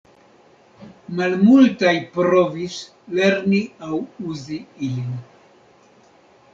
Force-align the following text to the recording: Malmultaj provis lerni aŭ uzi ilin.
Malmultaj 1.19 1.93
provis 2.17 2.79
lerni 3.21 3.63
aŭ 3.93 4.03
uzi 4.33 4.63
ilin. 4.91 5.17